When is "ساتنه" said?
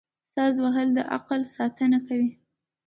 1.55-1.99